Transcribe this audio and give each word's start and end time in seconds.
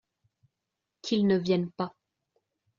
Qu’ils 1.03 1.27
ne 1.27 1.37
viennent 1.37 1.69
pas. 1.73 1.93